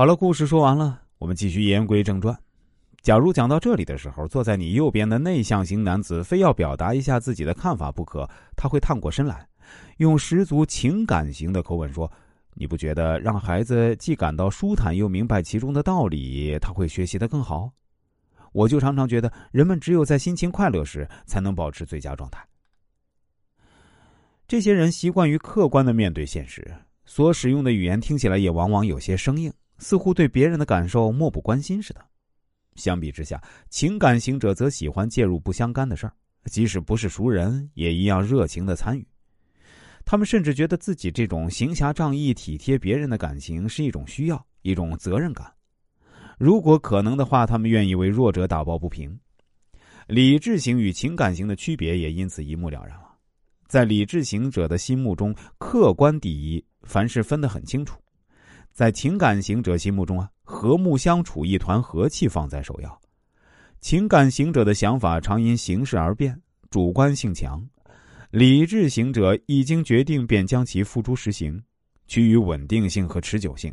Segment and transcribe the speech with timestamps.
[0.00, 2.34] 好了，故事说完了，我们继续言归正传。
[3.02, 8.26] 假如讲到这里的时候，坐在你右边的内向型男子非要表达一下自己的看法不可，
[8.56, 9.46] 他会探过身来，
[9.98, 12.10] 用十足情感型的口吻说
[12.56, 17.70] ：“你不觉得让孩子既感到舒坦又明白其中的道理，他会学习的更好？”
[18.52, 22.42] 我就常常觉得，人们只有在心情快乐时，才能保持最佳状态。
[24.48, 26.74] 这些人习惯于客观的面对现实，
[27.04, 32.00] 所使用的语言听起来也往往有些生硬，似乎对别人的感受漠不关心似的。
[32.76, 36.12] 相比之下，情感型者则喜欢介入不相干的事儿，
[36.44, 39.04] 即使不是熟人，也一样热情的参与。
[40.04, 45.52] 他们甚至觉得自己这种行侠仗义、体贴别人的感情是一种需要，一种责任感。
[46.38, 49.18] 如果可能的话，他们愿意为弱者打抱不平。
[50.06, 53.14] 理智型与情感型的区别也因此一目了然了。
[53.68, 57.94] 在理智型者的心目中，客观第一，凡事分得很清楚；
[58.80, 60.30] 在情感行者心目中啊。
[60.42, 62.98] 和睦相处，一团和气放在首要。
[63.82, 67.60] 情感行者的想法常因形势而变，主观性强；
[68.30, 71.62] 理智行者一经决定便将其付诸实行，
[72.06, 73.70] 趋于稳定性和持久性。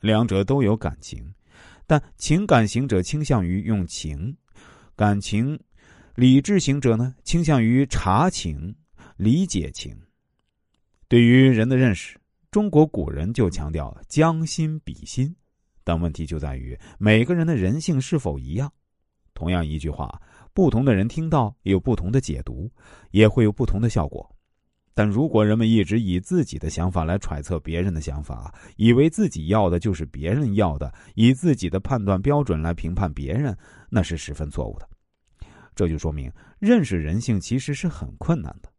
[0.00, 1.32] 两者都有感情，
[1.86, 4.36] 但情感行者倾向于用情、
[4.94, 5.56] 感情；
[6.14, 8.76] 理智行者呢，倾向于察情、
[9.16, 9.96] 理解情。
[11.08, 12.18] 对于人的认识，
[12.52, 15.34] 中国古人就强调将心比心。
[15.82, 18.70] 但问题就在于每个人的人性是否一样？
[19.32, 20.20] 同样一句话，
[20.52, 22.70] 不同的人听到有不同的解读，
[23.10, 24.30] 也会有不同的效果。
[24.92, 33.56] 但如果人们一直以自己的想法来揣测别人的想法，以为自己要的就是别人要的，以自己的判断标准来评判别人，
[33.88, 34.86] 那是十分错误的。
[35.74, 38.70] 这就说明认识人性其实是很困难的。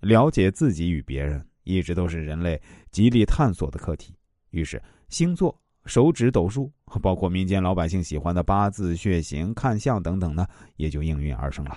[0.00, 2.60] 了解自己与别人，一直都是人类
[2.90, 4.14] 极力探索的课题。
[4.50, 5.56] 于是，星座。
[5.84, 6.70] 手指斗数，
[7.02, 10.46] 包括民间老百姓喜欢的八字、血型、看相等等呢，
[10.76, 11.76] 也就应运而生了。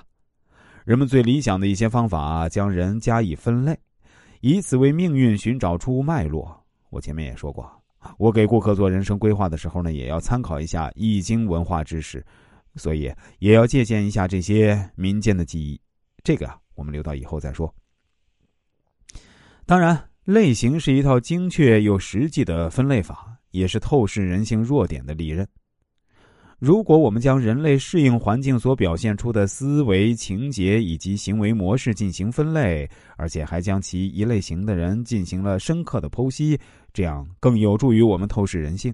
[0.85, 3.75] 人们最理想的一些方法，将人加以分类，
[4.41, 6.63] 以此为命运寻找出脉络。
[6.91, 7.67] 我前面也说过，
[8.19, 12.23] 我给顾客做人生规划的时候呢，也要参考一下易经文化知识，
[12.75, 15.81] 所以也要借鉴一下这些民间的记忆。
[16.23, 17.73] 这个啊，我们留到以后再说。
[19.65, 23.31] 当然，类型是一套精确又实际的分类法。
[23.51, 25.47] 也是透视人性弱点的利刃。
[26.59, 36.59] 如果我们将人类适应环境所表现出的思维、情节以及行为模式进行分类，而且还将其一类型的人进行了深刻的剖析，
[36.91, 38.93] 这样更有助于我们透视人性。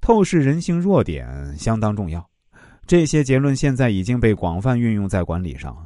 [0.00, 1.26] 透视人性弱点
[1.58, 2.24] 相当重要。
[2.86, 5.76] 这些结论现在已经被广泛运用在管理上、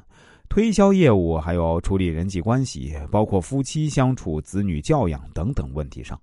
[0.49, 6.19] 推销业务，还有处理人际关系，包括夫妻相处、子女教养等等问题上。